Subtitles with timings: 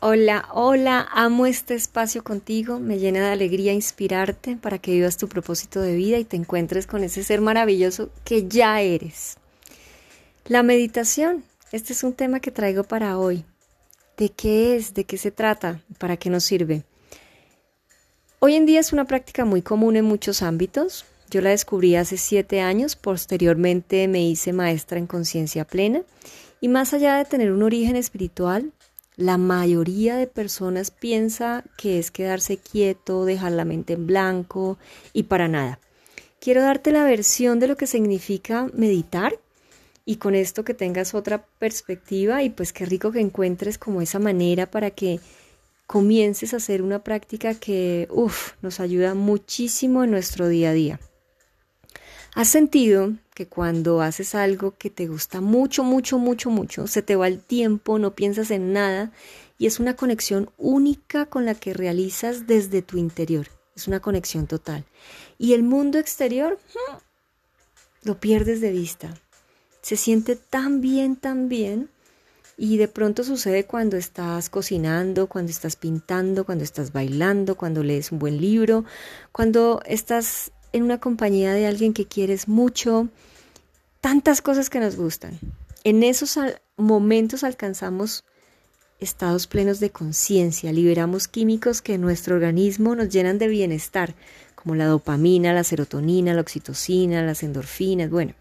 [0.00, 5.28] Hola, hola, amo este espacio contigo, me llena de alegría inspirarte para que vivas tu
[5.28, 9.38] propósito de vida y te encuentres con ese ser maravilloso que ya eres.
[10.46, 11.42] La meditación,
[11.72, 13.44] este es un tema que traigo para hoy.
[14.16, 14.94] ¿De qué es?
[14.94, 15.82] ¿De qué se trata?
[15.98, 16.84] ¿Para qué nos sirve?
[18.38, 21.06] Hoy en día es una práctica muy común en muchos ámbitos.
[21.28, 26.02] Yo la descubrí hace siete años, posteriormente me hice maestra en conciencia plena
[26.60, 28.72] y más allá de tener un origen espiritual,
[29.18, 34.78] la mayoría de personas piensa que es quedarse quieto, dejar la mente en blanco
[35.12, 35.80] y para nada.
[36.40, 39.40] Quiero darte la versión de lo que significa meditar
[40.04, 44.20] y con esto que tengas otra perspectiva y pues qué rico que encuentres como esa
[44.20, 45.18] manera para que
[45.88, 51.00] comiences a hacer una práctica que, uff, nos ayuda muchísimo en nuestro día a día.
[52.34, 57.16] ¿Has sentido que cuando haces algo que te gusta mucho, mucho, mucho, mucho, se te
[57.16, 59.12] va el tiempo, no piensas en nada
[59.58, 63.48] y es una conexión única con la que realizas desde tu interior.
[63.74, 64.84] Es una conexión total.
[65.38, 66.96] Y el mundo exterior mm,
[68.08, 69.14] lo pierdes de vista.
[69.82, 71.90] Se siente tan bien, tan bien.
[72.56, 78.10] Y de pronto sucede cuando estás cocinando, cuando estás pintando, cuando estás bailando, cuando lees
[78.10, 78.84] un buen libro,
[79.30, 83.08] cuando estás en una compañía de alguien que quieres mucho,
[84.00, 85.38] tantas cosas que nos gustan.
[85.84, 86.38] En esos
[86.76, 88.24] momentos alcanzamos
[89.00, 94.14] estados plenos de conciencia, liberamos químicos que en nuestro organismo nos llenan de bienestar,
[94.54, 98.34] como la dopamina, la serotonina, la oxitocina, las endorfinas, bueno,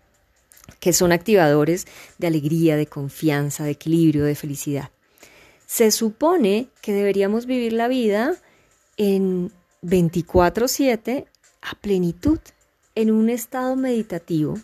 [0.80, 1.86] que son activadores
[2.18, 4.90] de alegría, de confianza, de equilibrio, de felicidad.
[5.68, 8.36] Se supone que deberíamos vivir la vida
[8.98, 9.52] en
[9.84, 11.28] 24/7
[11.62, 12.40] a plenitud,
[12.96, 14.58] en un estado meditativo,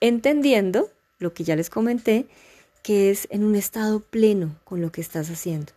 [0.00, 2.26] entendiendo lo que ya les comenté,
[2.82, 5.72] que es en un estado pleno con lo que estás haciendo.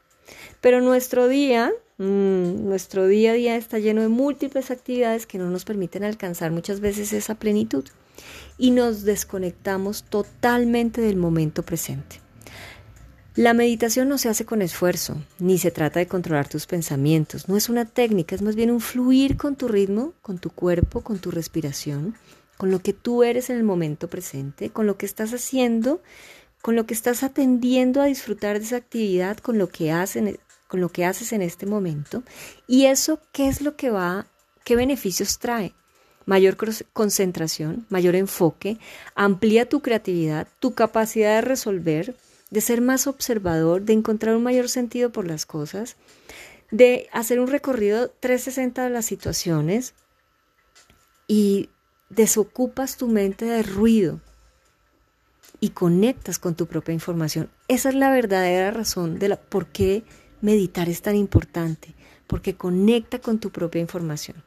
[0.62, 5.50] Pero nuestro día, mm, nuestro día a día está lleno de múltiples actividades que no
[5.50, 7.86] nos permiten alcanzar muchas veces esa plenitud
[8.58, 12.20] y nos desconectamos totalmente del momento presente.
[13.36, 17.56] La meditación no se hace con esfuerzo, ni se trata de controlar tus pensamientos, no
[17.56, 21.20] es una técnica, es más bien un fluir con tu ritmo, con tu cuerpo, con
[21.20, 22.16] tu respiración,
[22.58, 26.02] con lo que tú eres en el momento presente, con lo que estás haciendo,
[26.62, 29.94] con lo que estás atendiendo a disfrutar de esa actividad, con lo que,
[30.68, 32.24] con lo que haces en este momento.
[32.68, 34.26] Y eso, ¿qué es lo que va,
[34.66, 35.74] qué beneficios trae?
[36.26, 36.58] Mayor
[36.94, 38.78] concentración, mayor enfoque,
[39.16, 42.16] amplía tu creatividad, tu capacidad de resolver,
[42.50, 45.96] de ser más observador, de encontrar un mayor sentido por las cosas,
[46.72, 49.94] de hacer un recorrido 360 de las situaciones
[51.28, 51.70] y
[52.10, 54.20] desocupas tu mente de ruido
[55.60, 57.50] y conectas con tu propia información.
[57.68, 60.04] Esa es la verdadera razón de por qué
[60.42, 61.96] meditar es tan importante,
[62.28, 64.44] porque conecta con tu propia información.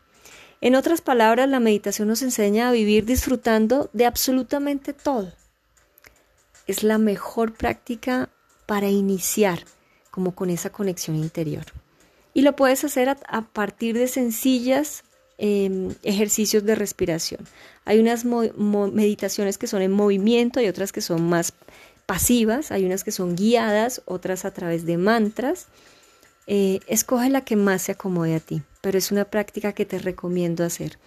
[0.61, 5.33] En otras palabras, la meditación nos enseña a vivir disfrutando de absolutamente todo.
[6.67, 8.29] Es la mejor práctica
[8.67, 9.65] para iniciar
[10.11, 11.65] como con esa conexión interior.
[12.35, 15.05] Y lo puedes hacer a, partir de sencillas
[15.45, 17.41] Em, ejercicios de respiración.
[17.85, 21.53] Hay unas meditaciones que son en movimiento, hay otras que son más
[22.07, 25.67] pasivas, hay unas que son guiadas, otras a través de mantras.
[26.47, 29.99] Eh, escoge la que más se acomode a ti, pero es una práctica que te
[29.99, 31.01] recomiendo hacer.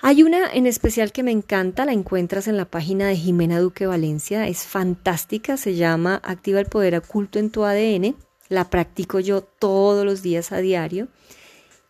[0.00, 3.86] Hay una en especial que me encanta, la encuentras en la página de Jimena Duque
[3.86, 8.14] Valencia, es fantástica, se llama Activa el Poder Oculto en tu ADN,
[8.48, 11.08] la practico yo todos los días a diario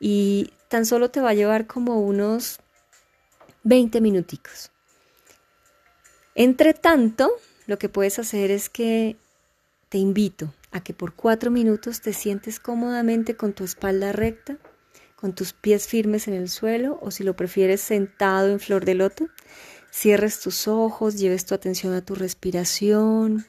[0.00, 2.60] y tan solo te va a llevar como unos
[3.64, 4.70] 20 minuticos.
[6.34, 7.30] Entre tanto,
[7.66, 9.16] lo que puedes hacer es que
[9.90, 14.56] te invito a que por cuatro minutos te sientes cómodamente con tu espalda recta,
[15.20, 18.94] con tus pies firmes en el suelo o si lo prefieres sentado en flor de
[18.94, 19.28] loto.
[19.90, 23.46] Cierres tus ojos, lleves tu atención a tu respiración,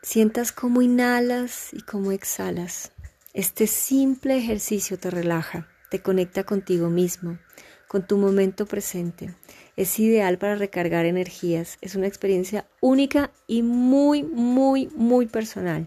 [0.00, 2.92] sientas cómo inhalas y cómo exhalas.
[3.34, 7.38] Este simple ejercicio te relaja, te conecta contigo mismo,
[7.86, 9.34] con tu momento presente.
[9.76, 11.76] Es ideal para recargar energías.
[11.82, 15.86] Es una experiencia única y muy, muy, muy personal.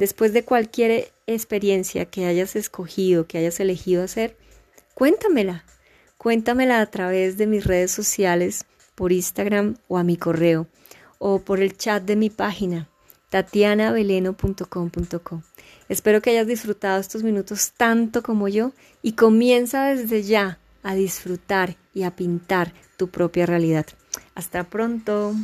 [0.00, 4.34] Después de cualquier experiencia que hayas escogido, que hayas elegido hacer,
[4.94, 5.66] cuéntamela.
[6.16, 8.64] Cuéntamela a través de mis redes sociales,
[8.94, 10.68] por Instagram o a mi correo,
[11.18, 12.88] o por el chat de mi página
[13.28, 15.42] tatianaveleno.com.co.
[15.90, 21.76] Espero que hayas disfrutado estos minutos tanto como yo y comienza desde ya a disfrutar
[21.92, 23.84] y a pintar tu propia realidad.
[24.34, 25.34] Hasta pronto.